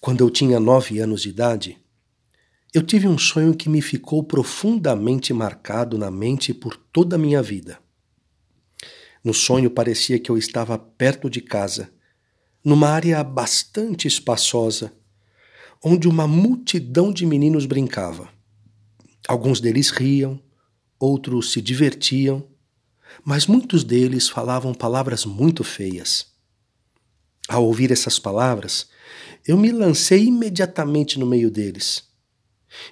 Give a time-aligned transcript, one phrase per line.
[0.00, 1.78] Quando eu tinha nove anos de idade,
[2.72, 7.42] eu tive um sonho que me ficou profundamente marcado na mente por toda a minha
[7.42, 7.80] vida.
[9.24, 11.92] No sonho parecia que eu estava perto de casa,
[12.64, 14.92] numa área bastante espaçosa,
[15.82, 18.28] onde uma multidão de meninos brincava.
[19.26, 20.40] Alguns deles riam,
[20.98, 22.46] outros se divertiam,
[23.24, 26.37] mas muitos deles falavam palavras muito feias.
[27.48, 28.88] Ao ouvir essas palavras,
[29.46, 32.06] eu me lancei imediatamente no meio deles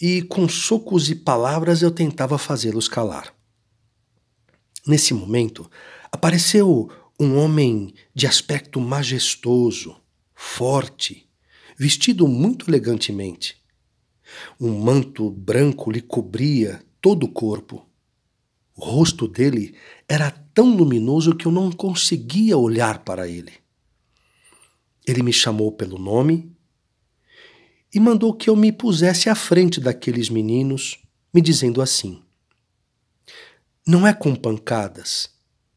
[0.00, 3.32] e com socos e palavras eu tentava fazê-los calar.
[4.84, 5.70] Nesse momento,
[6.10, 9.96] apareceu um homem de aspecto majestoso,
[10.34, 11.28] forte,
[11.78, 13.56] vestido muito elegantemente.
[14.60, 17.86] Um manto branco lhe cobria todo o corpo.
[18.74, 19.76] O rosto dele
[20.08, 23.52] era tão luminoso que eu não conseguia olhar para ele.
[25.10, 26.56] Ele me chamou pelo nome
[27.92, 31.00] e mandou que eu me pusesse à frente daqueles meninos,
[31.34, 32.22] me dizendo assim:
[33.84, 35.28] Não é com pancadas,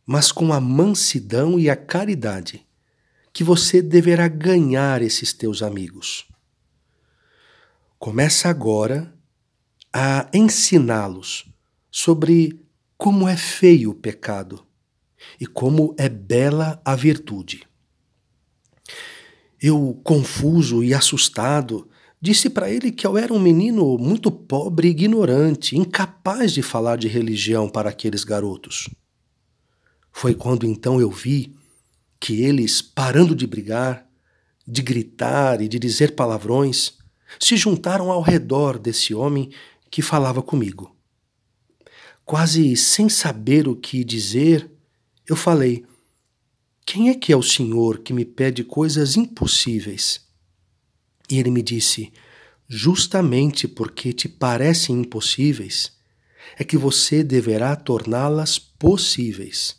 [0.06, 2.64] mas com a mansidão e a caridade
[3.34, 6.28] que você deverá ganhar esses teus amigos.
[7.98, 9.12] Começa agora
[9.92, 11.52] a ensiná-los
[11.90, 12.64] sobre
[12.96, 14.64] como é feio o pecado
[15.40, 17.68] e como é bela a virtude.
[19.64, 21.90] Eu, confuso e assustado,
[22.24, 26.96] Disse para ele que eu era um menino muito pobre e ignorante, incapaz de falar
[26.96, 28.88] de religião para aqueles garotos.
[30.10, 31.54] Foi quando então eu vi
[32.22, 34.08] que eles, parando de brigar,
[34.66, 36.94] de gritar e de dizer palavrões,
[37.38, 39.52] se juntaram ao redor desse homem
[39.92, 40.96] que falava comigo.
[42.24, 44.72] Quase sem saber o que dizer,
[45.28, 45.86] eu falei:
[46.86, 50.22] Quem é que é o senhor que me pede coisas impossíveis?
[51.30, 52.12] E ele me disse:
[52.68, 55.94] Justamente porque te parecem impossíveis,
[56.58, 59.78] é que você deverá torná-las possíveis,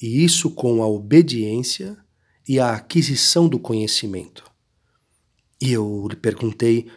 [0.00, 1.96] e isso com a obediência
[2.46, 4.44] e a aquisição do conhecimento.
[5.60, 6.90] E eu lhe perguntei: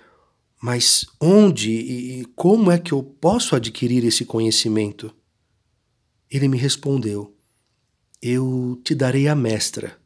[0.62, 5.14] Mas onde e como é que eu posso adquirir esse conhecimento?
[6.30, 7.33] Ele me respondeu:
[8.26, 10.00] Eu te darei a mestra,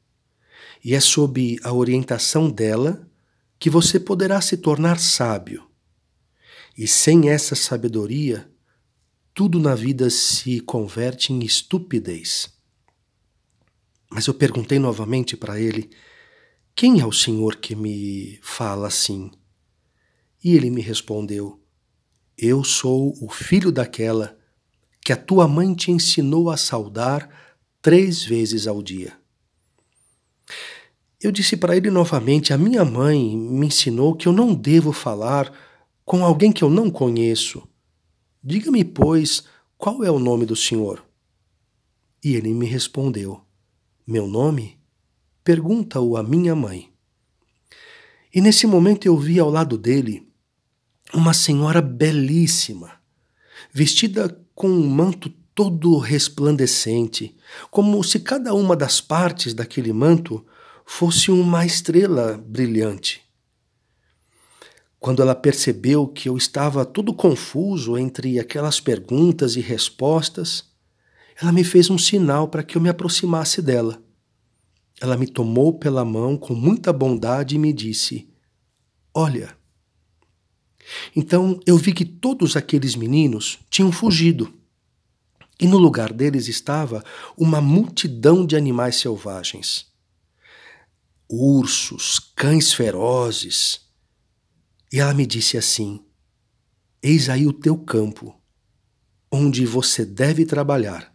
[0.84, 3.08] e é sob a orientação dela
[3.60, 5.70] que você poderá se tornar sábio.
[6.76, 8.52] E sem essa sabedoria,
[9.36, 12.52] tudo na vida se converte em estupidez.
[14.10, 15.88] Mas eu perguntei novamente para ele:
[16.74, 19.30] Quem é o Senhor que me fala assim?
[20.44, 21.64] E ele me respondeu:
[22.36, 24.36] Eu sou o filho daquela
[25.02, 27.46] que a tua mãe te ensinou a saudar
[27.88, 29.18] três vezes ao dia.
[31.22, 35.50] Eu disse para ele novamente: A minha mãe me ensinou que eu não devo falar
[36.04, 37.66] com alguém que eu não conheço.
[38.44, 39.46] Diga-me, pois,
[39.78, 41.02] qual é o nome do senhor?
[42.22, 43.40] E ele me respondeu:
[44.06, 44.78] Meu nome?
[45.42, 46.92] Pergunta-o a minha mãe.
[48.36, 50.28] E nesse momento eu vi ao lado dele
[51.14, 53.00] uma senhora belíssima,
[53.72, 57.36] vestida com um manto todo resplandecente,
[57.72, 60.46] como se cada uma das partes daquele manto
[60.86, 63.24] fosse uma estrela brilhante.
[65.00, 70.66] Quando ela percebeu que eu estava todo confuso entre aquelas perguntas e respostas,
[71.42, 74.00] ela me fez um sinal para que eu me aproximasse dela.
[75.02, 78.30] Ela me tomou pela mão com muita bondade e me disse:
[79.12, 79.58] Olha.
[81.16, 84.57] Então eu vi que todos aqueles meninos tinham fugido.
[85.60, 87.04] E no lugar deles estava
[87.38, 89.88] uma multidão de animais selvagens
[91.30, 93.82] ursos, cães ferozes.
[94.92, 96.04] E ela me disse assim:
[97.02, 98.36] Eis aí o teu campo,
[99.32, 101.14] onde você deve trabalhar.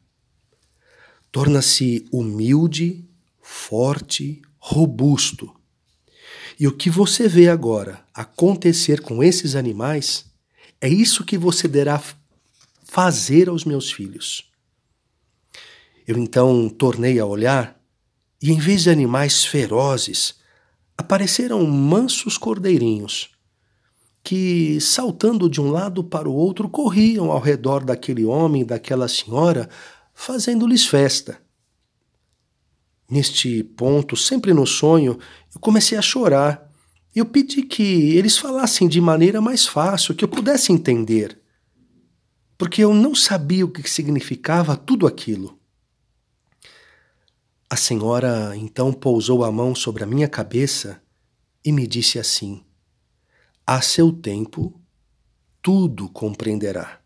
[1.31, 3.09] Torna-se humilde,
[3.41, 5.55] forte, robusto.
[6.61, 10.27] E o que você vê agora acontecer com esses animais
[10.81, 11.67] é isso que você
[12.93, 14.53] fazer aos meus filhos.
[16.07, 17.81] Eu então tornei a olhar
[18.43, 20.35] e em vez de animais ferozes,
[20.95, 23.31] apareceram mansos cordeirinhos,
[24.23, 29.09] que, saltando de um lado para o outro, corriam ao redor daquele homem e daquela
[29.09, 29.71] senhora,
[30.13, 31.41] fazendo-lhes festa.
[33.11, 35.19] Neste ponto, sempre no sonho,
[35.55, 36.71] eu comecei a chorar.
[37.17, 41.42] Eu pedi que eles falassem de maneira mais fácil, que eu pudesse entender,
[42.63, 45.59] porque eu não sabia o que significava tudo aquilo.
[47.69, 51.03] A senhora então pousou a mão sobre a minha cabeça
[51.65, 52.63] e me disse assim:
[53.67, 54.81] A seu tempo,
[55.61, 57.01] tudo compreenderá.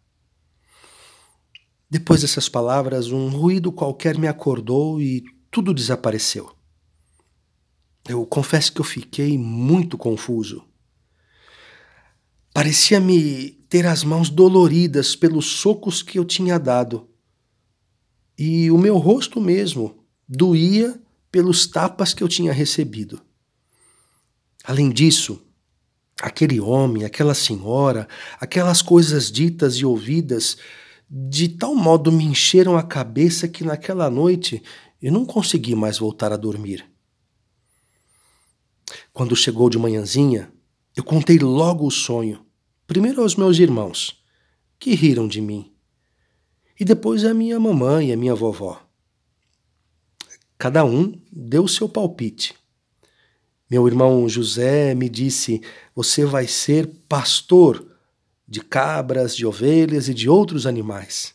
[1.88, 6.54] Depois dessas palavras, um ruído qualquer me acordou e tudo desapareceu.
[8.06, 10.62] Eu confesso que eu fiquei muito confuso.
[12.56, 17.06] Parecia-me ter as mãos doloridas pelos socos que eu tinha dado.
[18.38, 20.98] E o meu rosto mesmo doía
[21.30, 23.20] pelos tapas que eu tinha recebido.
[24.64, 25.42] Além disso,
[26.18, 28.08] aquele homem, aquela senhora,
[28.40, 30.56] aquelas coisas ditas e ouvidas,
[31.10, 34.62] de tal modo me encheram a cabeça que naquela noite
[35.02, 36.90] eu não consegui mais voltar a dormir.
[39.12, 40.50] Quando chegou de manhãzinha,
[40.96, 42.45] eu contei logo o sonho,
[42.86, 44.22] primeiro aos meus irmãos,
[44.78, 45.72] que riram de mim,
[46.78, 48.82] e depois à minha mamãe e à minha vovó.
[50.58, 52.54] Cada um deu seu palpite.
[53.68, 55.60] Meu irmão José me disse:
[55.94, 57.86] Você vai ser pastor
[58.46, 61.34] de cabras, de ovelhas e de outros animais.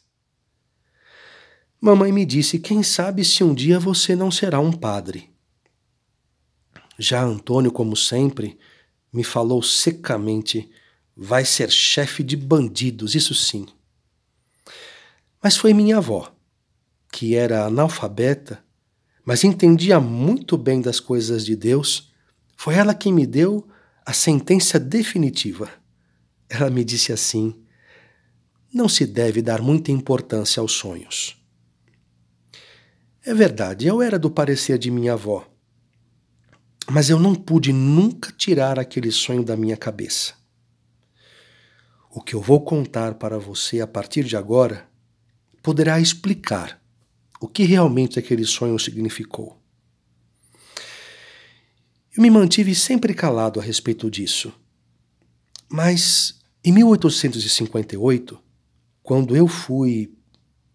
[1.80, 5.30] Mamãe me disse: Quem sabe se um dia você não será um padre.
[6.98, 8.58] Já Antônio, como sempre,
[9.12, 10.72] me falou secamente:
[11.24, 13.68] Vai ser chefe de bandidos, isso sim.
[15.40, 16.36] Mas foi minha avó,
[17.14, 18.66] que era analfabeta,
[19.24, 22.12] mas entendia muito bem das coisas de Deus,
[22.58, 23.68] foi ela quem me deu
[24.04, 25.70] a sentença definitiva.
[26.50, 27.54] Ela me disse assim:
[28.74, 31.40] não se deve dar muita importância aos sonhos.
[33.24, 35.48] É verdade, eu era do parecer de minha avó,
[36.90, 40.41] mas eu não pude nunca tirar aquele sonho da minha cabeça.
[42.14, 44.86] O que eu vou contar para você a partir de agora
[45.64, 46.82] poderá explicar
[47.40, 49.58] o que realmente aquele sonho significou.
[52.16, 54.54] Eu me mantive sempre calado a respeito disso.
[55.70, 58.38] Mas em 1858,
[59.02, 60.14] quando eu fui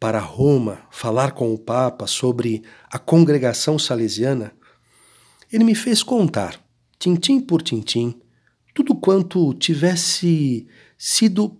[0.00, 4.52] para Roma falar com o Papa sobre a congregação salesiana,
[5.52, 6.58] ele me fez contar,
[6.98, 8.18] tintim por tintim,
[8.74, 10.66] tudo quanto tivesse
[10.98, 11.58] sido,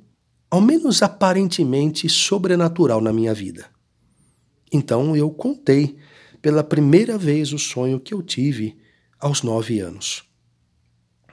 [0.50, 3.70] ao menos aparentemente, sobrenatural na minha vida.
[4.72, 5.96] Então eu contei
[6.40, 8.76] pela primeira vez o sonho que eu tive
[9.18, 10.24] aos nove anos.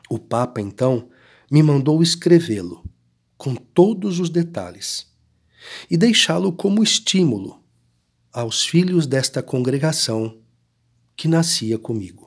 [0.10, 1.10] O Papa, então,
[1.52, 2.84] me mandou escrevê-lo,
[3.38, 5.12] com todos os detalhes,
[5.90, 7.64] e deixá-lo como estímulo
[8.32, 10.40] aos filhos desta congregação
[11.16, 12.23] que nascia comigo.